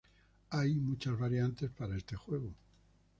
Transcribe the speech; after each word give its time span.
Hay 0.49 0.73
muchas 0.77 1.15
variantes 1.19 1.69
para 1.69 1.95
este 1.95 2.15
juego. 2.15 2.51